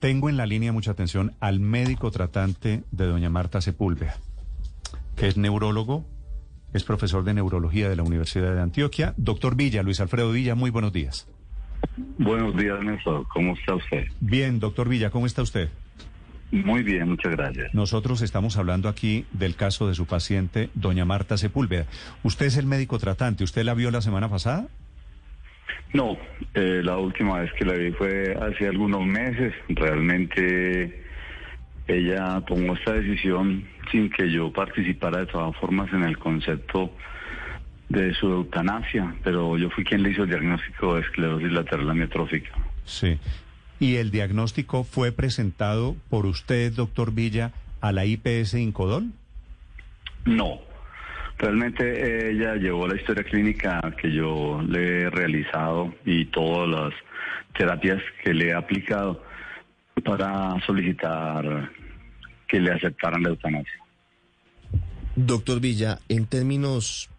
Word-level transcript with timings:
Tengo 0.00 0.28
en 0.28 0.36
la 0.36 0.46
línea 0.46 0.70
mucha 0.72 0.92
atención 0.92 1.34
al 1.40 1.58
médico 1.58 2.12
tratante 2.12 2.84
de 2.92 3.06
doña 3.06 3.30
Marta 3.30 3.60
Sepúlveda, 3.60 4.16
que 5.16 5.26
es 5.26 5.36
neurólogo, 5.36 6.06
es 6.72 6.84
profesor 6.84 7.24
de 7.24 7.34
neurología 7.34 7.88
de 7.88 7.96
la 7.96 8.04
Universidad 8.04 8.54
de 8.54 8.60
Antioquia. 8.60 9.14
Doctor 9.16 9.56
Villa, 9.56 9.82
Luis 9.82 9.98
Alfredo 9.98 10.30
Villa, 10.30 10.54
muy 10.54 10.70
buenos 10.70 10.92
días. 10.92 11.26
Buenos 12.16 12.56
días, 12.56 12.80
Néstor. 12.80 13.26
¿Cómo 13.34 13.54
está 13.54 13.74
usted? 13.74 14.04
Bien, 14.20 14.60
doctor 14.60 14.88
Villa, 14.88 15.10
¿cómo 15.10 15.26
está 15.26 15.42
usted? 15.42 15.68
Muy 16.52 16.84
bien, 16.84 17.08
muchas 17.08 17.32
gracias. 17.32 17.74
Nosotros 17.74 18.22
estamos 18.22 18.56
hablando 18.56 18.88
aquí 18.88 19.26
del 19.32 19.56
caso 19.56 19.88
de 19.88 19.96
su 19.96 20.06
paciente, 20.06 20.70
doña 20.74 21.06
Marta 21.06 21.36
Sepúlveda. 21.36 21.86
Usted 22.22 22.46
es 22.46 22.56
el 22.56 22.66
médico 22.66 23.00
tratante, 23.00 23.42
¿usted 23.42 23.64
la 23.64 23.74
vio 23.74 23.90
la 23.90 24.00
semana 24.00 24.28
pasada? 24.28 24.68
No, 25.92 26.18
eh, 26.54 26.80
la 26.84 26.98
última 26.98 27.40
vez 27.40 27.50
que 27.54 27.64
la 27.64 27.74
vi 27.74 27.92
fue 27.92 28.36
hace 28.40 28.68
algunos 28.68 29.04
meses. 29.04 29.54
Realmente 29.68 31.04
ella 31.86 32.42
tomó 32.46 32.74
esta 32.74 32.92
decisión 32.92 33.64
sin 33.90 34.10
que 34.10 34.30
yo 34.30 34.52
participara 34.52 35.20
de 35.20 35.26
todas 35.26 35.56
formas 35.56 35.90
en 35.92 36.04
el 36.04 36.18
concepto 36.18 36.92
de 37.88 38.12
su 38.14 38.26
eutanasia, 38.26 39.14
pero 39.24 39.56
yo 39.56 39.70
fui 39.70 39.84
quien 39.84 40.02
le 40.02 40.10
hizo 40.10 40.24
el 40.24 40.28
diagnóstico 40.28 40.94
de 40.94 41.00
esclerosis 41.00 41.50
lateral 41.50 41.88
amiotrófica. 41.90 42.50
Sí. 42.84 43.18
¿Y 43.80 43.96
el 43.96 44.10
diagnóstico 44.10 44.84
fue 44.84 45.12
presentado 45.12 45.96
por 46.10 46.26
usted, 46.26 46.72
doctor 46.72 47.14
Villa, 47.14 47.52
a 47.80 47.92
la 47.92 48.04
IPS 48.04 48.54
Incodol? 48.54 49.12
No, 50.26 50.60
realmente 51.38 52.30
ella 52.30 52.56
llevó 52.56 52.86
la 52.86 52.96
historia 52.96 53.24
clínica 53.24 53.80
que 54.00 54.12
yo 54.12 54.60
le 54.68 55.02
he 55.02 55.10
realizado 55.10 55.94
y 56.04 56.26
todas 56.26 56.68
las 56.68 56.94
terapias 57.56 58.02
que 58.22 58.34
le 58.34 58.48
he 58.48 58.54
aplicado 58.54 59.22
para 60.04 60.54
solicitar 60.66 61.70
que 62.48 62.60
le 62.60 62.72
aceptaran 62.72 63.22
la 63.22 63.30
eutanasia. 63.30 63.78
Doctor 65.16 65.60
Villa, 65.60 65.98
en 66.08 66.26
términos 66.26 67.10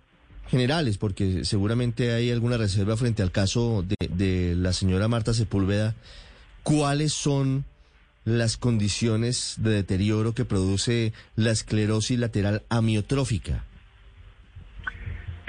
generales, 0.48 0.98
porque 0.98 1.46
seguramente 1.46 2.14
hay 2.14 2.32
alguna 2.32 2.58
reserva 2.58 2.98
frente 2.98 3.22
al 3.22 3.32
caso 3.32 3.84
de, 3.84 3.96
de 4.10 4.56
la 4.56 4.74
señora 4.74 5.08
Marta 5.08 5.34
Sepúlveda, 5.34 5.96
¿cuáles 6.64 7.14
son 7.14 7.66
las 8.26 8.58
condiciones 8.58 9.56
de 9.58 9.72
deterioro 9.72 10.34
que 10.34 10.46
produce 10.46 11.14
la 11.36 11.52
esclerosis 11.52 12.20
lateral 12.20 12.64
amiotrófica? 12.70 13.66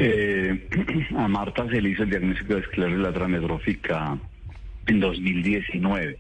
Eh, 0.02 0.66
a 1.16 1.28
Marta 1.28 1.68
se 1.68 1.80
le 1.80 1.90
hizo 1.90 2.04
el 2.04 2.10
diagnóstico 2.10 2.54
de 2.54 2.60
esclerosis 2.60 2.98
lateral 3.00 3.34
amiotrófica 3.34 4.18
en 4.86 4.98
2019, 4.98 6.18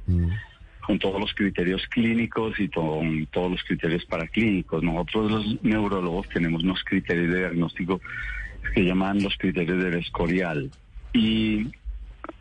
con 0.80 0.98
todos 0.98 1.18
los 1.18 1.32
criterios 1.32 1.86
clínicos 1.88 2.60
y 2.60 2.68
con 2.68 3.26
todos 3.26 3.52
los 3.52 3.64
criterios 3.64 4.04
paraclínicos. 4.04 4.82
Nosotros 4.82 5.30
los 5.30 5.64
neurólogos 5.64 6.28
tenemos 6.28 6.62
unos 6.62 6.84
criterios 6.84 7.32
de 7.32 7.38
diagnóstico 7.38 8.02
que 8.74 8.84
llaman 8.84 9.22
los 9.22 9.34
criterios 9.38 9.82
del 9.82 9.94
escorial 9.94 10.70
y 11.14 11.68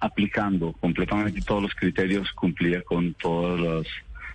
aplicando 0.02 0.74
completamente 0.74 1.42
todos 1.42 1.64
los 1.64 1.74
criterios 1.74 2.30
cumplía 2.34 2.82
con 2.82 3.14
todos 3.14 3.58
los 3.60 3.88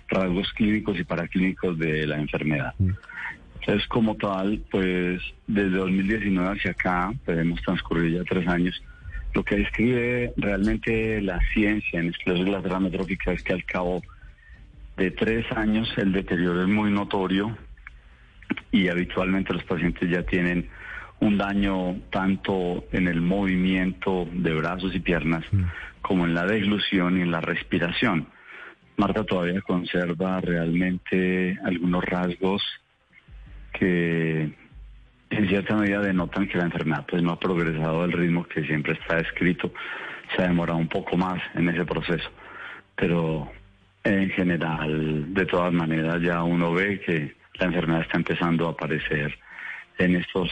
rasgos 0.07 0.51
clínicos 0.53 0.99
y 0.99 1.03
paraclínicos 1.03 1.77
de 1.77 2.07
la 2.07 2.17
enfermedad. 2.17 2.73
Entonces, 3.65 3.87
como 3.87 4.15
tal, 4.15 4.61
pues 4.69 5.19
desde 5.47 5.77
2019 5.77 6.55
hacia 6.55 6.69
acá, 6.69 7.11
pues 7.25 7.39
hemos 7.39 7.59
transcurrido 7.63 8.19
ya 8.19 8.23
tres 8.23 8.47
años, 8.47 8.79
lo 9.33 9.43
que 9.43 9.55
describe 9.55 10.33
realmente 10.37 11.19
la 11.19 11.39
ciencia 11.51 11.99
en 11.99 12.09
esclerosis 12.09 12.47
lateral 12.47 12.77
amiotrófica 12.77 13.31
es 13.31 13.41
que 13.41 13.53
al 13.53 13.65
cabo 13.65 14.03
de 14.97 15.09
tres 15.09 15.51
años 15.51 15.91
el 15.97 16.11
deterioro 16.11 16.61
es 16.61 16.67
muy 16.67 16.91
notorio 16.91 17.57
y 18.71 18.87
habitualmente 18.87 19.51
los 19.51 19.63
pacientes 19.63 20.11
ya 20.11 20.21
tienen 20.21 20.69
un 21.19 21.39
daño 21.39 22.01
tanto 22.11 22.85
en 22.91 23.07
el 23.07 23.19
movimiento 23.19 24.27
de 24.31 24.53
brazos 24.53 24.93
y 24.93 24.99
piernas 24.99 25.43
como 26.03 26.25
en 26.25 26.35
la 26.35 26.45
deglución 26.45 27.17
y 27.17 27.21
en 27.21 27.31
la 27.31 27.41
respiración. 27.41 28.27
Marta 28.95 29.23
todavía 29.23 29.59
conserva 29.61 30.39
realmente 30.39 31.57
algunos 31.63 32.05
rasgos 32.05 32.61
que 33.77 34.53
en 35.29 35.49
cierta 35.49 35.75
medida 35.75 36.01
denotan 36.01 36.47
que 36.47 36.57
la 36.57 36.65
enfermedad 36.65 37.05
pues 37.09 37.21
no 37.21 37.31
ha 37.31 37.39
progresado 37.39 38.03
al 38.03 38.11
ritmo 38.11 38.45
que 38.47 38.65
siempre 38.65 38.93
está 38.93 39.19
escrito. 39.19 39.71
Se 40.35 40.43
ha 40.43 40.47
demorado 40.47 40.79
un 40.79 40.87
poco 40.87 41.17
más 41.17 41.41
en 41.55 41.69
ese 41.69 41.85
proceso, 41.85 42.29
pero 42.95 43.51
en 44.03 44.29
general, 44.31 45.33
de 45.33 45.45
todas 45.45 45.73
maneras, 45.73 46.21
ya 46.21 46.43
uno 46.43 46.73
ve 46.73 47.01
que 47.01 47.35
la 47.59 47.67
enfermedad 47.67 48.01
está 48.01 48.17
empezando 48.17 48.67
a 48.67 48.71
aparecer 48.71 49.33
en 49.97 50.15
estos 50.15 50.49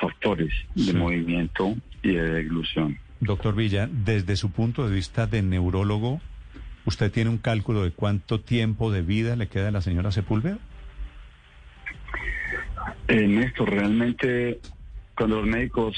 factores 0.00 0.52
de 0.74 0.92
movimiento 0.92 1.74
y 2.02 2.12
de 2.12 2.28
deglución. 2.30 2.98
Doctor 3.20 3.54
Villa, 3.54 3.88
desde 3.90 4.36
su 4.36 4.50
punto 4.50 4.88
de 4.88 4.94
vista 4.94 5.26
de 5.26 5.42
neurólogo, 5.42 6.20
¿usted 6.84 7.10
tiene 7.12 7.30
un 7.30 7.38
cálculo 7.38 7.84
de 7.84 7.92
cuánto 7.92 8.40
tiempo 8.40 8.90
de 8.90 9.02
vida 9.02 9.36
le 9.36 9.48
queda 9.48 9.68
a 9.68 9.72
la 9.72 9.80
señora 9.80 10.10
Sepúlveda? 10.10 10.58
En 13.08 13.38
esto, 13.42 13.66
realmente, 13.66 14.60
cuando 15.16 15.36
los 15.36 15.46
médicos 15.46 15.96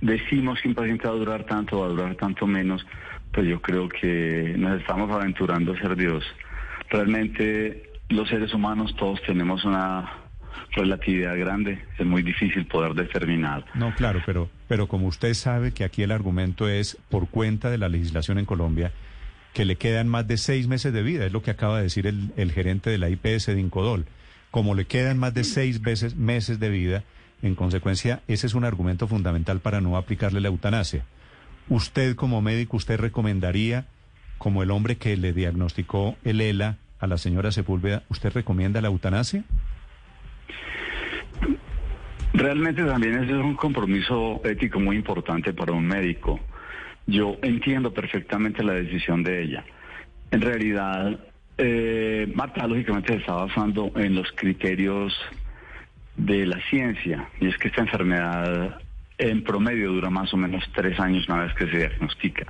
decimos 0.00 0.60
que 0.60 0.68
un 0.68 0.74
paciente 0.74 1.08
va 1.08 1.14
a 1.14 1.16
durar 1.16 1.44
tanto, 1.44 1.80
va 1.80 1.86
a 1.86 1.88
durar 1.90 2.14
tanto 2.16 2.46
menos, 2.46 2.86
pues 3.32 3.46
yo 3.46 3.60
creo 3.60 3.88
que 3.88 4.54
nos 4.56 4.80
estamos 4.80 5.10
aventurando 5.10 5.72
a 5.72 5.78
ser 5.78 5.96
Dios. 5.96 6.24
Realmente, 6.90 7.90
los 8.10 8.28
seres 8.28 8.52
humanos 8.52 8.94
todos 8.96 9.20
tenemos 9.22 9.64
una 9.64 10.24
relatividad 10.72 11.36
grande, 11.38 11.84
es 11.98 12.06
muy 12.06 12.22
difícil 12.22 12.66
poder 12.66 12.94
determinar. 12.94 13.64
No, 13.74 13.94
claro, 13.94 14.22
pero, 14.26 14.50
pero 14.68 14.86
como 14.86 15.06
usted 15.06 15.34
sabe 15.34 15.72
que 15.72 15.84
aquí 15.84 16.02
el 16.02 16.10
argumento 16.10 16.68
es 16.68 16.96
por 17.08 17.28
cuenta 17.28 17.70
de 17.70 17.78
la 17.78 17.88
legislación 17.88 18.38
en 18.38 18.44
Colombia, 18.44 18.92
que 19.52 19.64
le 19.64 19.76
quedan 19.76 20.08
más 20.08 20.26
de 20.26 20.36
seis 20.36 20.66
meses 20.66 20.92
de 20.92 21.02
vida, 21.02 21.26
es 21.26 21.32
lo 21.32 21.42
que 21.42 21.50
acaba 21.50 21.78
de 21.78 21.84
decir 21.84 22.06
el, 22.06 22.32
el 22.36 22.52
gerente 22.52 22.90
de 22.90 22.98
la 22.98 23.08
IPS 23.08 23.46
de 23.46 23.60
Incodol. 23.60 24.06
Como 24.54 24.76
le 24.76 24.84
quedan 24.84 25.18
más 25.18 25.34
de 25.34 25.42
seis 25.42 25.80
meses, 25.80 26.14
meses 26.14 26.60
de 26.60 26.68
vida, 26.68 27.02
en 27.42 27.56
consecuencia, 27.56 28.20
ese 28.28 28.46
es 28.46 28.54
un 28.54 28.64
argumento 28.64 29.08
fundamental 29.08 29.58
para 29.58 29.80
no 29.80 29.96
aplicarle 29.96 30.40
la 30.40 30.46
eutanasia. 30.46 31.04
Usted 31.68 32.14
como 32.14 32.40
médico, 32.40 32.76
¿usted 32.76 33.00
recomendaría, 33.00 33.86
como 34.38 34.62
el 34.62 34.70
hombre 34.70 34.94
que 34.94 35.16
le 35.16 35.32
diagnosticó 35.32 36.14
el 36.22 36.40
ELA 36.40 36.76
a 37.00 37.08
la 37.08 37.18
señora 37.18 37.50
Sepúlveda, 37.50 38.04
¿usted 38.10 38.32
recomienda 38.32 38.80
la 38.80 38.86
eutanasia? 38.86 39.42
Realmente 42.32 42.84
también 42.84 43.24
ese 43.24 43.32
es 43.32 43.44
un 43.44 43.56
compromiso 43.56 44.40
ético 44.44 44.78
muy 44.78 44.94
importante 44.94 45.52
para 45.52 45.72
un 45.72 45.84
médico. 45.84 46.38
Yo 47.08 47.38
entiendo 47.42 47.92
perfectamente 47.92 48.62
la 48.62 48.74
decisión 48.74 49.24
de 49.24 49.42
ella. 49.42 49.64
En 50.30 50.42
realidad, 50.42 51.18
eh, 51.58 52.30
Marta 52.34 52.66
lógicamente 52.66 53.12
se 53.12 53.20
está 53.20 53.34
basando 53.34 53.92
en 53.96 54.14
los 54.14 54.30
criterios 54.32 55.14
de 56.16 56.46
la 56.46 56.60
ciencia, 56.70 57.28
y 57.40 57.48
es 57.48 57.58
que 57.58 57.68
esta 57.68 57.82
enfermedad 57.82 58.78
en 59.18 59.42
promedio 59.44 59.92
dura 59.92 60.10
más 60.10 60.32
o 60.34 60.36
menos 60.36 60.64
tres 60.74 60.98
años 60.98 61.28
una 61.28 61.44
vez 61.44 61.54
que 61.54 61.66
se 61.66 61.78
diagnostica. 61.78 62.46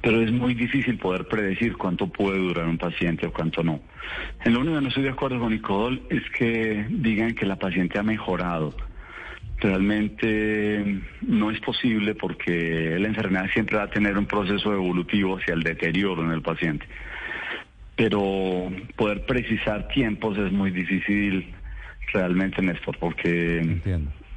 Pero 0.00 0.22
es 0.22 0.30
muy 0.30 0.54
difícil 0.54 0.96
poder 0.96 1.26
predecir 1.26 1.76
cuánto 1.76 2.06
puede 2.06 2.38
durar 2.38 2.66
un 2.66 2.78
paciente 2.78 3.26
o 3.26 3.32
cuánto 3.32 3.62
no. 3.62 3.80
En 4.44 4.54
lo 4.54 4.60
único 4.60 4.76
que 4.76 4.82
no 4.82 4.88
estoy 4.88 5.02
de 5.02 5.10
acuerdo 5.10 5.40
con 5.40 5.52
Nicodol 5.52 6.02
es 6.08 6.22
que 6.30 6.86
digan 6.88 7.34
que 7.34 7.46
la 7.46 7.56
paciente 7.56 7.98
ha 7.98 8.02
mejorado. 8.02 8.74
Realmente 9.58 11.00
no 11.22 11.50
es 11.50 11.60
posible 11.60 12.14
porque 12.14 12.96
la 12.98 13.08
enfermedad 13.08 13.50
siempre 13.52 13.76
va 13.76 13.84
a 13.84 13.90
tener 13.90 14.16
un 14.16 14.26
proceso 14.26 14.72
evolutivo 14.72 15.36
hacia 15.36 15.54
el 15.54 15.64
deterioro 15.64 16.22
en 16.22 16.30
el 16.30 16.42
paciente. 16.42 16.86
Pero 17.98 18.70
poder 18.94 19.26
precisar 19.26 19.88
tiempos 19.88 20.38
es 20.38 20.52
muy 20.52 20.70
difícil 20.70 21.52
realmente, 22.12 22.62
Néstor, 22.62 22.96
porque 22.96 23.80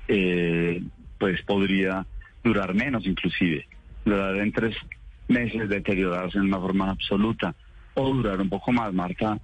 eh, 0.08 0.82
pues 1.20 1.44
podría 1.44 2.04
durar 2.44 2.74
menos 2.74 3.06
inclusive. 3.06 3.68
Durar 4.04 4.36
en 4.38 4.52
tres 4.52 4.76
meses 5.28 5.70
deteriorarse 5.70 6.40
en 6.40 6.46
una 6.46 6.60
forma 6.60 6.90
absoluta 6.90 7.54
o 7.94 8.12
durar 8.12 8.42
un 8.42 8.50
poco 8.50 8.72
más. 8.72 8.92
Marta 8.96 9.40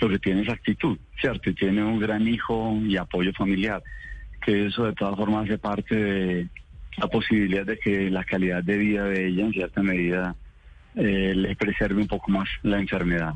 lo 0.00 0.10
que 0.10 0.18
tiene 0.18 0.42
es 0.42 0.50
actitud, 0.50 0.98
¿cierto? 1.18 1.48
Y 1.48 1.54
tiene 1.54 1.82
un 1.82 1.98
gran 1.98 2.28
hijo 2.28 2.78
y 2.84 2.98
apoyo 2.98 3.32
familiar, 3.32 3.82
que 4.44 4.66
eso 4.66 4.84
de 4.84 4.92
todas 4.92 5.16
formas 5.16 5.44
hace 5.44 5.56
parte 5.56 5.94
de 5.94 6.48
la 6.98 7.06
posibilidad 7.08 7.64
de 7.64 7.78
que 7.78 8.10
la 8.10 8.22
calidad 8.24 8.62
de 8.62 8.76
vida 8.76 9.04
de 9.04 9.28
ella 9.28 9.46
en 9.46 9.52
cierta 9.52 9.82
medida 9.82 10.36
eh, 10.94 11.32
le 11.34 11.56
preserve 11.56 12.02
un 12.02 12.08
poco 12.08 12.30
más 12.30 12.48
la 12.62 12.78
enfermedad. 12.78 13.32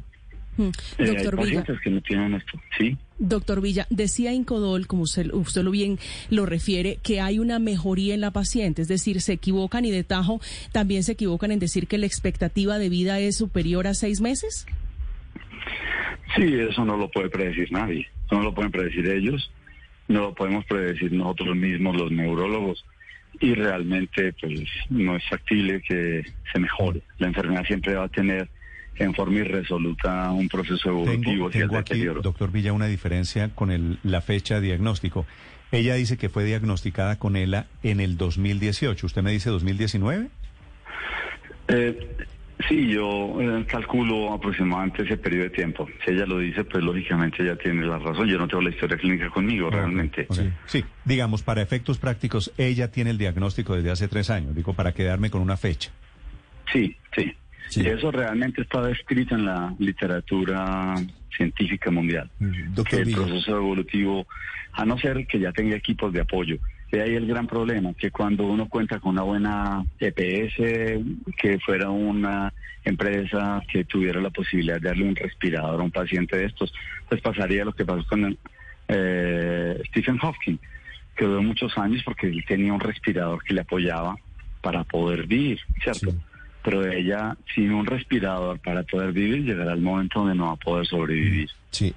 Mm. 0.57 0.63
Eh, 0.63 0.71
hay 0.99 1.07
Doctor 1.07 1.37
Villa. 1.37 1.61
pacientes 1.61 1.81
que 1.83 1.91
no 1.91 2.01
tienen 2.03 2.35
esto, 2.35 2.61
¿sí? 2.79 2.97
Doctor 3.19 3.61
Villa, 3.61 3.87
decía 3.91 4.33
Incodol, 4.33 4.87
como 4.87 5.03
usted, 5.03 5.33
usted 5.33 5.63
lo 5.63 5.71
bien 5.71 5.99
lo 6.31 6.47
refiere, 6.47 6.99
que 7.03 7.21
hay 7.21 7.39
una 7.39 7.59
mejoría 7.59 8.15
en 8.15 8.21
la 8.21 8.31
paciente, 8.31 8.83
es 8.83 8.89
decir, 8.89 9.21
se 9.21 9.35
equivocan 9.35 9.85
y 9.85 9.91
de 9.91 10.05
tajo 10.05 10.41
también 10.73 11.03
se 11.03 11.13
equivocan 11.13 11.51
en 11.51 11.59
decir 11.59 11.87
que 11.87 11.99
la 11.99 12.07
expectativa 12.07 12.79
de 12.79 12.89
vida 12.89 13.21
es 13.21 13.37
superior 13.37 13.87
a 13.87 13.95
seis 13.95 14.21
meses. 14.21 14.67
Sí, 16.37 16.55
eso 16.55 16.85
no 16.85 16.97
lo 16.97 17.11
puede 17.11 17.29
predecir 17.29 17.71
nadie. 17.73 18.09
Eso 18.27 18.37
no 18.37 18.43
lo 18.43 18.55
pueden 18.55 18.71
predecir 18.71 19.07
ellos, 19.09 19.51
no 20.09 20.21
lo 20.21 20.35
podemos 20.35 20.65
predecir 20.65 21.13
nosotros 21.13 21.57
mismos, 21.57 21.97
los 21.97 22.11
neurólogos. 22.13 22.85
Y 23.41 23.55
realmente, 23.55 24.33
pues, 24.41 24.69
no 24.91 25.17
es 25.17 25.29
factible 25.29 25.81
que 25.83 26.23
se 26.53 26.59
mejore. 26.61 27.03
La 27.19 27.29
enfermedad 27.29 27.65
siempre 27.65 27.95
va 27.95 28.05
a 28.05 28.09
tener 28.09 28.49
en 28.97 29.15
forma 29.15 29.39
irresoluta 29.39 30.31
un 30.31 30.49
proceso 30.49 30.91
evolutivo 30.91 31.23
Tengo, 31.33 31.49
hacia 31.49 31.63
el 31.63 31.69
tengo 31.69 31.79
aquí, 31.81 31.95
deterioro. 31.95 32.23
doctor 32.23 32.51
Villa, 32.53 32.73
una 32.73 32.87
diferencia 32.87 33.49
con 33.55 33.71
el- 33.71 33.99
la 34.03 34.21
fecha 34.21 34.57
de 34.57 34.61
diagnóstico. 34.69 35.27
Ella 35.73 35.95
dice 35.95 36.17
que 36.19 36.29
fue 36.29 36.45
diagnosticada 36.45 37.19
con 37.19 37.37
ELA 37.37 37.67
en 37.83 38.01
el 38.01 38.17
2018. 38.17 39.07
¿Usted 39.07 39.23
me 39.23 39.31
dice 39.33 39.51
2019? 39.51 40.29
Eh, 41.69 42.17
sí, 42.69 42.89
yo 42.89 43.41
eh, 43.41 43.65
calculo 43.67 44.33
aproximadamente 44.33 45.05
ese 45.05 45.17
periodo 45.17 45.45
de 45.45 45.51
tiempo. 45.51 45.89
Si 46.05 46.11
ella 46.13 46.27
lo 46.27 46.39
dice, 46.41 46.65
pues 46.65 46.83
lógicamente 46.83 47.43
ella 47.43 47.57
tiene 47.57 47.87
la 47.87 47.99
razón. 47.99 48.27
Yo 48.29 48.37
no 48.39 48.49
tengo 48.49 48.63
la 48.63 48.71
historia 48.71 48.97
clínica 48.97 49.31
conmigo, 49.31 49.71
realmente. 49.71 50.27
Ok. 50.29 50.39
Sí, 50.67 50.85
digamos, 51.05 51.43
para 51.43 51.63
efectos 51.63 51.99
prácticos, 51.99 52.53
ella 52.59 52.91
tiene 52.91 53.11
el 53.11 53.19
diagnóstico 53.19 53.77
desde 53.77 53.93
hace 53.93 54.09
tres 54.09 54.29
años. 54.31 54.55
Digo, 54.55 54.75
para 54.75 54.93
quedarme 54.93 55.31
con 55.31 55.41
una 55.41 55.57
fecha. 55.57 55.91
Sí, 56.73 56.97
sí. 57.15 57.33
Sí. 57.71 57.83
Y 57.83 57.87
eso 57.87 58.11
realmente 58.11 58.63
está 58.63 58.83
descrito 58.83 59.35
en 59.35 59.47
la 59.47 59.75
literatura 59.79 60.95
científica 61.35 61.91
mundial. 61.91 62.31
Doctor 62.39 63.05
que 63.05 63.11
el 63.11 63.15
proceso 63.15 63.57
evolutivo, 63.57 64.27
a 64.73 64.85
no 64.85 64.99
ser 64.99 65.27
que 65.27 65.39
ya 65.39 65.53
tenga 65.53 65.77
equipos 65.77 66.13
de 66.13 66.21
apoyo. 66.21 66.59
De 66.91 67.01
ahí 67.01 67.15
el 67.15 67.27
gran 67.27 67.47
problema, 67.47 67.95
que 67.95 68.11
cuando 68.11 68.45
uno 68.45 68.69
cuenta 68.69 68.99
con 68.99 69.13
una 69.13 69.23
buena 69.23 69.85
EPS, 70.01 70.57
que 71.37 71.59
fuera 71.65 71.89
una 71.89 72.53
empresa 72.85 73.63
que 73.71 73.85
tuviera 73.85 74.21
la 74.21 74.31
posibilidad 74.31 74.81
de 74.81 74.89
darle 74.89 75.09
un 75.09 75.15
respirador 75.15 75.81
a 75.81 75.85
un 75.85 75.93
paciente 75.93 76.37
de 76.37 76.47
estos, 76.47 76.73
pues 77.09 77.21
pasaría 77.21 77.65
lo 77.65 77.73
que 77.73 77.85
pasó 77.85 78.05
con 78.09 78.25
el, 78.25 78.39
eh, 78.89 79.81
Stephen 79.89 80.19
Hawking, 80.19 80.59
que 81.17 81.25
duró 81.25 81.43
muchos 81.43 81.77
años 81.79 82.03
porque 82.05 82.27
él 82.27 82.45
tenía 82.47 82.73
un 82.73 82.81
respirador 82.81 83.43
que 83.45 83.55
le 83.55 83.61
apoyaba 83.61 84.17
para 84.61 84.83
poder 84.83 85.27
vivir, 85.27 85.61
¿cierto? 85.83 86.11
Sí. 86.11 86.19
Pero 86.63 86.87
ella, 86.87 87.37
sin 87.55 87.73
un 87.73 87.87
respirador 87.87 88.59
para 88.61 88.83
poder 88.83 89.13
vivir, 89.13 89.45
llegará 89.45 89.73
el 89.73 89.81
momento 89.81 90.21
donde 90.21 90.35
no 90.35 90.47
va 90.47 90.53
a 90.53 90.57
poder 90.57 90.87
sobrevivir. 90.87 91.49
Sí. 91.71 91.95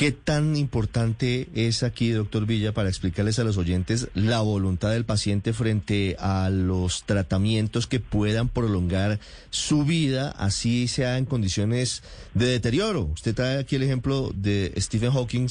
¿Qué 0.00 0.12
tan 0.12 0.56
importante 0.56 1.48
es 1.54 1.82
aquí, 1.82 2.08
doctor 2.08 2.46
Villa, 2.46 2.72
para 2.72 2.88
explicarles 2.88 3.38
a 3.38 3.44
los 3.44 3.58
oyentes 3.58 4.08
la 4.14 4.40
voluntad 4.40 4.92
del 4.92 5.04
paciente 5.04 5.52
frente 5.52 6.16
a 6.18 6.48
los 6.48 7.02
tratamientos 7.04 7.86
que 7.86 8.00
puedan 8.00 8.48
prolongar 8.48 9.20
su 9.50 9.84
vida, 9.84 10.30
así 10.38 10.88
sea 10.88 11.18
en 11.18 11.26
condiciones 11.26 12.02
de 12.32 12.46
deterioro? 12.46 13.10
Usted 13.12 13.34
trae 13.34 13.58
aquí 13.58 13.76
el 13.76 13.82
ejemplo 13.82 14.32
de 14.34 14.72
Stephen 14.78 15.12
Hawking 15.12 15.48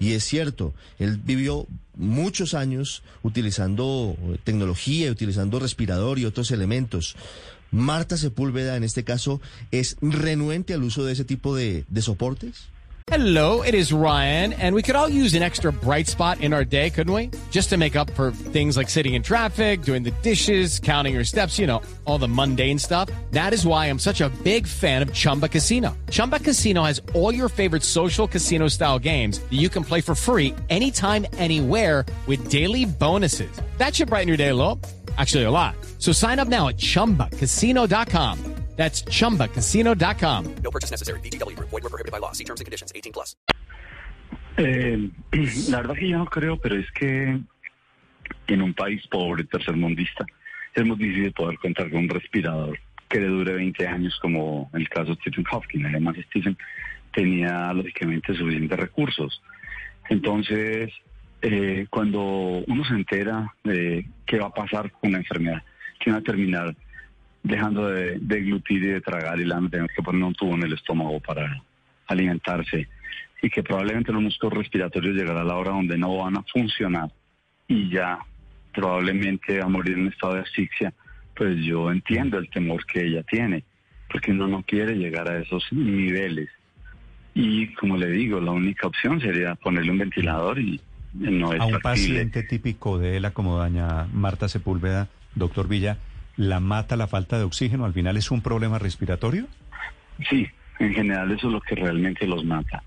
y 0.00 0.14
es 0.14 0.24
cierto, 0.24 0.74
él 0.98 1.20
vivió 1.22 1.68
muchos 1.94 2.54
años 2.54 3.04
utilizando 3.22 4.16
tecnología, 4.42 5.12
utilizando 5.12 5.60
respirador 5.60 6.18
y 6.18 6.24
otros 6.24 6.50
elementos. 6.50 7.14
Marta 7.72 8.16
Sepúlveda, 8.16 8.76
en 8.76 8.84
este 8.84 9.02
caso, 9.02 9.40
¿es 9.70 9.96
renuente 10.00 10.74
al 10.74 10.84
uso 10.84 11.04
de 11.04 11.12
ese 11.14 11.24
tipo 11.24 11.56
de, 11.56 11.84
de 11.88 12.02
soportes? 12.02 12.68
Hello, 13.08 13.62
it 13.62 13.74
is 13.74 13.92
Ryan, 13.92 14.52
and 14.52 14.76
we 14.76 14.82
could 14.82 14.94
all 14.94 15.08
use 15.08 15.34
an 15.34 15.42
extra 15.42 15.72
bright 15.72 16.06
spot 16.06 16.40
in 16.40 16.52
our 16.52 16.64
day, 16.64 16.88
couldn't 16.88 17.12
we? 17.12 17.30
Just 17.50 17.68
to 17.70 17.76
make 17.76 17.96
up 17.96 18.08
for 18.10 18.30
things 18.30 18.76
like 18.76 18.88
sitting 18.88 19.14
in 19.14 19.22
traffic, 19.22 19.82
doing 19.82 20.04
the 20.04 20.12
dishes, 20.22 20.78
counting 20.78 21.12
your 21.12 21.24
steps, 21.24 21.58
you 21.58 21.66
know, 21.66 21.82
all 22.04 22.18
the 22.18 22.28
mundane 22.28 22.78
stuff. 22.78 23.08
That 23.32 23.52
is 23.52 23.66
why 23.66 23.86
I'm 23.86 23.98
such 23.98 24.20
a 24.20 24.28
big 24.44 24.68
fan 24.68 25.02
of 25.02 25.12
Chumba 25.12 25.48
Casino. 25.48 25.96
Chumba 26.10 26.38
Casino 26.38 26.84
has 26.84 27.02
all 27.12 27.34
your 27.34 27.48
favorite 27.48 27.82
social 27.82 28.28
casino 28.28 28.68
style 28.68 29.00
games 29.00 29.40
that 29.40 29.58
you 29.58 29.68
can 29.68 29.82
play 29.82 30.00
for 30.00 30.14
free 30.14 30.54
anytime, 30.70 31.26
anywhere 31.32 32.06
with 32.28 32.48
daily 32.48 32.84
bonuses. 32.84 33.50
That 33.78 33.96
should 33.96 34.10
brighten 34.10 34.28
your 34.28 34.36
day 34.36 34.50
a 34.50 34.54
little. 34.54 34.80
Actually, 35.18 35.44
a 35.44 35.50
lot. 35.50 35.74
So 35.98 36.12
sign 36.12 36.38
up 36.38 36.48
now 36.48 36.68
at 36.68 36.78
chumbacasino.com. 36.78 38.38
That's 38.76 39.04
chumbacasino.com. 39.04 40.54
No 40.62 40.70
purchase 40.70 40.90
necessary. 40.90 41.20
VGW 41.20 41.56
Group. 41.56 41.68
Void 41.68 41.82
were 41.82 41.90
prohibited 41.90 42.10
by 42.10 42.18
law. 42.18 42.32
See 42.32 42.44
terms 42.44 42.60
and 42.60 42.64
conditions. 42.64 42.90
18 42.94 43.12
plus. 43.12 43.36
Eh, 44.56 45.10
la 45.68 45.82
verdad 45.82 45.94
que 45.94 46.08
yo 46.08 46.18
no 46.18 46.26
creo, 46.26 46.56
pero 46.56 46.76
es 46.76 46.90
que 46.92 47.38
en 48.46 48.62
un 48.62 48.74
país 48.74 49.06
pobre, 49.08 49.44
tercermundista, 49.44 50.24
es 50.74 50.84
muy 50.84 50.96
difícil 50.96 51.32
poder 51.32 51.58
contar 51.58 51.90
con 51.90 52.00
un 52.00 52.08
respirador 52.08 52.78
que 53.08 53.20
le 53.20 53.26
dure 53.26 53.52
20 53.52 53.86
años, 53.86 54.18
como 54.20 54.70
el 54.72 54.88
caso 54.88 55.14
de 55.14 55.20
Stephen 55.20 55.44
Hawking. 55.44 55.84
Además, 55.84 56.16
Stephen 56.28 56.56
tenía 57.12 57.72
lógicamente 57.74 58.34
suficientes 58.34 58.78
recursos. 58.78 59.42
Entonces, 60.08 60.90
eh, 61.42 61.86
cuando 61.90 62.20
uno 62.20 62.84
se 62.84 62.94
entera 62.94 63.52
de 63.64 64.06
qué 64.24 64.38
va 64.38 64.46
a 64.46 64.54
pasar 64.54 64.90
con 64.92 65.12
la 65.12 65.18
enfermedad, 65.18 65.62
que 66.00 66.12
va 66.12 66.18
a 66.18 66.22
terminar 66.22 66.74
dejando 67.42 67.88
de, 67.88 68.18
de 68.20 68.40
glutir 68.42 68.82
y 68.84 68.88
de 68.88 69.00
tragar 69.00 69.40
y 69.40 69.44
le 69.44 69.54
van 69.54 69.66
a 69.66 69.70
tener 69.70 69.90
que 69.94 70.02
poner 70.02 70.22
un 70.22 70.34
tubo 70.34 70.54
en 70.54 70.62
el 70.62 70.72
estómago 70.72 71.18
para 71.20 71.60
alimentarse 72.06 72.88
y 73.42 73.50
que 73.50 73.62
probablemente 73.62 74.12
los 74.12 74.22
músculos 74.22 74.58
respiratorios 74.58 75.16
llegará 75.16 75.40
a 75.40 75.44
la 75.44 75.56
hora 75.56 75.72
donde 75.72 75.98
no 75.98 76.16
van 76.16 76.36
a 76.36 76.44
funcionar 76.44 77.10
y 77.66 77.90
ya 77.90 78.20
probablemente 78.72 79.58
va 79.58 79.64
a 79.64 79.68
morir 79.68 79.98
en 79.98 80.08
estado 80.08 80.34
de 80.34 80.40
asfixia, 80.40 80.94
pues 81.34 81.56
yo 81.58 81.90
entiendo 81.90 82.38
el 82.38 82.48
temor 82.50 82.86
que 82.86 83.04
ella 83.04 83.22
tiene, 83.24 83.64
porque 84.10 84.30
uno 84.30 84.46
no 84.46 84.62
quiere 84.62 84.94
llegar 84.94 85.28
a 85.28 85.38
esos 85.38 85.64
niveles. 85.72 86.48
Y 87.34 87.68
como 87.74 87.96
le 87.96 88.08
digo, 88.08 88.40
la 88.40 88.52
única 88.52 88.86
opción 88.86 89.20
sería 89.20 89.54
ponerle 89.54 89.90
un 89.90 89.98
ventilador 89.98 90.58
y 90.58 90.80
no 91.14 91.52
es 91.52 91.60
a 91.60 91.66
un 91.66 91.72
factible. 91.72 91.80
paciente 91.80 92.42
típico 92.42 92.98
de 92.98 93.16
ELA 93.16 93.32
como 93.32 93.58
daña 93.58 94.06
Marta 94.12 94.48
Sepúlveda, 94.48 95.08
doctor 95.34 95.68
Villa, 95.68 95.98
¿la 96.36 96.60
mata 96.60 96.96
la 96.96 97.06
falta 97.06 97.38
de 97.38 97.44
oxígeno? 97.44 97.84
¿Al 97.84 97.92
final 97.92 98.16
es 98.16 98.30
un 98.30 98.40
problema 98.42 98.78
respiratorio? 98.78 99.46
Sí, 100.28 100.46
en 100.78 100.94
general 100.94 101.30
eso 101.32 101.48
es 101.48 101.52
lo 101.52 101.60
que 101.60 101.74
realmente 101.74 102.26
los 102.26 102.44
mata. 102.44 102.82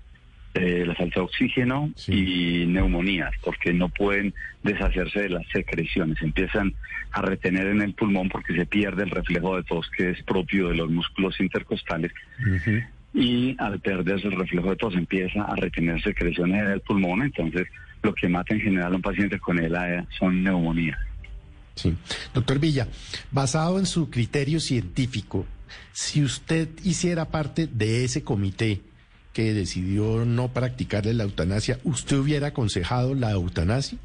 Eh, 0.54 0.84
la 0.86 0.94
falta 0.94 1.20
de 1.20 1.26
oxígeno 1.26 1.90
y 2.08 2.64
neumonías, 2.66 3.30
porque 3.44 3.74
no 3.74 3.90
pueden 3.90 4.32
deshacerse 4.62 5.20
de 5.20 5.28
las 5.28 5.46
secreciones, 5.48 6.16
empiezan 6.22 6.72
a 7.12 7.20
retener 7.20 7.66
en 7.66 7.82
el 7.82 7.92
pulmón 7.92 8.30
porque 8.30 8.54
se 8.54 8.64
pierde 8.64 9.02
el 9.02 9.10
reflejo 9.10 9.56
de 9.56 9.64
tos 9.64 9.90
que 9.90 10.10
es 10.10 10.22
propio 10.22 10.68
de 10.68 10.76
los 10.76 10.90
músculos 10.90 11.38
intercostales 11.40 12.10
y 13.12 13.54
al 13.58 13.80
perderse 13.80 14.28
el 14.28 14.36
reflejo 14.36 14.70
de 14.70 14.76
tos 14.76 14.94
empieza 14.94 15.42
a 15.42 15.56
retener 15.56 16.02
secreciones 16.02 16.62
en 16.62 16.70
el 16.70 16.80
pulmón, 16.80 17.22
entonces 17.22 17.66
lo 18.02 18.14
que 18.14 18.28
mata 18.28 18.54
en 18.54 18.60
general 18.60 18.92
a 18.92 18.96
un 18.96 19.02
paciente 19.02 19.38
con 19.38 19.58
ELA 19.58 20.06
son 20.18 20.42
neumonías. 20.42 20.98
Sí. 21.74 21.94
Doctor 22.32 22.58
Villa, 22.58 22.88
basado 23.30 23.78
en 23.78 23.86
su 23.86 24.08
criterio 24.10 24.60
científico, 24.60 25.46
si 25.92 26.22
usted 26.22 26.68
hiciera 26.84 27.26
parte 27.26 27.66
de 27.66 28.04
ese 28.04 28.22
comité 28.22 28.80
que 29.32 29.52
decidió 29.52 30.24
no 30.24 30.48
practicarle 30.48 31.12
la 31.12 31.24
eutanasia, 31.24 31.78
¿usted 31.84 32.16
hubiera 32.16 32.48
aconsejado 32.48 33.14
la 33.14 33.32
eutanasia? 33.32 33.98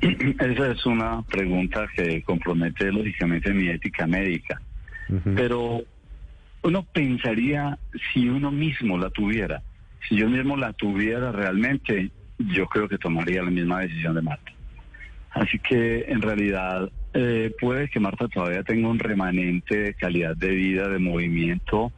Esa 0.00 0.70
es 0.72 0.86
una 0.86 1.22
pregunta 1.22 1.86
que 1.94 2.22
compromete 2.22 2.90
lógicamente 2.90 3.52
mi 3.52 3.68
ética 3.68 4.06
médica. 4.06 4.60
Pero 5.34 5.82
uno 6.62 6.82
pensaría 6.92 7.78
si 8.12 8.28
uno 8.28 8.50
mismo 8.50 8.98
la 8.98 9.10
tuviera. 9.10 9.62
Si 10.06 10.16
yo 10.16 10.28
mismo 10.28 10.56
la 10.56 10.72
tuviera 10.72 11.32
realmente, 11.32 12.10
yo 12.38 12.66
creo 12.66 12.88
que 12.88 12.98
tomaría 12.98 13.42
la 13.42 13.50
misma 13.50 13.80
decisión 13.80 14.14
de 14.14 14.22
Marta. 14.22 14.52
Así 15.30 15.58
que 15.58 16.04
en 16.08 16.22
realidad 16.22 16.90
eh, 17.14 17.52
puede 17.60 17.88
que 17.88 18.00
Marta 18.00 18.28
todavía 18.28 18.62
tenga 18.62 18.88
un 18.88 18.98
remanente 18.98 19.76
de 19.78 19.94
calidad 19.94 20.36
de 20.36 20.50
vida, 20.50 20.88
de 20.88 20.98
movimiento 20.98 21.92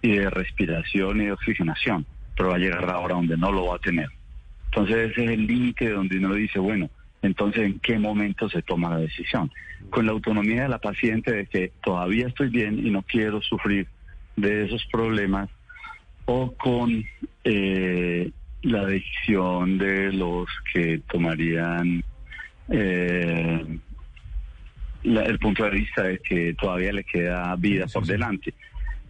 y 0.00 0.16
de 0.16 0.30
respiración 0.30 1.20
y 1.20 1.26
de 1.26 1.32
oxigenación, 1.32 2.06
pero 2.36 2.50
va 2.50 2.56
a 2.56 2.58
llegar 2.58 2.84
la 2.84 2.98
hora 2.98 3.14
donde 3.14 3.36
no 3.36 3.52
lo 3.52 3.66
va 3.66 3.76
a 3.76 3.78
tener. 3.78 4.08
Entonces 4.66 5.10
ese 5.10 5.24
es 5.24 5.30
el 5.30 5.46
límite 5.46 5.90
donde 5.90 6.18
uno 6.18 6.34
dice, 6.34 6.58
bueno, 6.58 6.88
Entonces, 7.22 7.62
¿en 7.62 7.78
qué 7.78 7.98
momento 8.00 8.48
se 8.48 8.62
toma 8.62 8.90
la 8.90 8.96
decisión? 8.96 9.48
Con 9.90 10.06
la 10.06 10.12
autonomía 10.12 10.64
de 10.64 10.68
la 10.68 10.78
paciente 10.78 11.32
de 11.32 11.46
que 11.46 11.72
todavía 11.82 12.26
estoy 12.26 12.48
bien 12.48 12.84
y 12.84 12.90
no 12.90 13.02
quiero 13.02 13.40
sufrir 13.42 13.86
de 14.36 14.64
esos 14.64 14.84
problemas, 14.90 15.48
o 16.34 16.52
con 16.56 17.04
eh, 17.44 18.30
la 18.62 18.86
decisión 18.86 19.76
de 19.78 20.12
los 20.12 20.46
que 20.72 21.00
tomarían 21.10 22.02
eh, 22.68 23.64
la- 25.02 25.22
el 25.24 25.38
punto 25.38 25.64
de 25.64 25.70
vista 25.70 26.04
de 26.04 26.18
que 26.18 26.54
todavía 26.54 26.92
le 26.92 27.04
queda 27.04 27.54
vida 27.56 27.86
por 27.92 28.06
delante. 28.06 28.54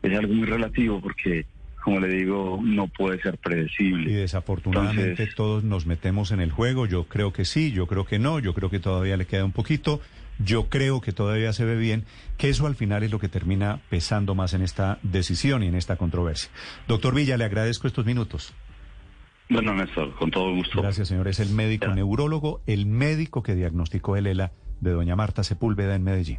Es 0.02 0.18
algo 0.18 0.32
muy 0.34 0.46
relativo 0.46 1.00
porque, 1.00 1.44
como 1.84 2.00
le 2.00 2.08
digo, 2.08 2.58
no 2.62 2.88
puede 2.88 3.20
ser 3.20 3.36
predecible. 3.38 4.10
Y 4.10 4.14
desafortunadamente 4.14 5.10
Entonces- 5.10 5.34
todos 5.34 5.62
nos 5.64 5.86
metemos 5.86 6.32
en 6.32 6.40
el 6.40 6.50
juego. 6.50 6.86
Yo 6.86 7.04
creo 7.04 7.32
que 7.32 7.44
sí, 7.44 7.70
yo 7.72 7.86
creo 7.86 8.04
que 8.06 8.18
no, 8.18 8.38
yo 8.40 8.54
creo 8.54 8.70
que 8.70 8.80
todavía 8.80 9.16
le 9.16 9.26
queda 9.26 9.44
un 9.44 9.52
poquito, 9.52 10.00
yo 10.44 10.68
creo 10.68 11.00
que 11.00 11.12
todavía 11.12 11.52
se 11.52 11.64
ve 11.64 11.76
bien, 11.76 12.04
que 12.38 12.49
eso 12.49 12.66
al 12.66 12.75
final 12.75 13.02
es 13.02 13.11
lo 13.11 13.18
que 13.18 13.28
termina 13.28 13.80
pesando 13.88 14.34
más 14.34 14.54
en 14.54 14.62
esta 14.62 14.99
decisión 15.02 15.62
y 15.62 15.68
en 15.68 15.75
esta 15.75 15.96
controversia. 15.96 16.50
Doctor 16.88 17.14
Villa, 17.14 17.37
le 17.37 17.44
agradezco 17.44 17.87
estos 17.87 18.06
minutos. 18.06 18.54
Bueno, 19.49 19.75
Néstor, 19.75 20.14
con 20.14 20.30
todo 20.30 20.54
gusto. 20.54 20.80
Gracias, 20.80 21.08
señor. 21.08 21.28
Es 21.28 21.40
el 21.40 21.50
médico 21.50 21.88
neurólogo, 21.88 22.62
el 22.66 22.87
médico 22.87 23.42
que 23.42 23.54
diagnosticó 23.54 24.16
el 24.16 24.26
ELA 24.26 24.52
de 24.80 24.92
doña 24.92 25.14
Marta 25.14 25.44
Sepúlveda 25.44 25.94
en 25.94 26.04
Medellín. 26.04 26.38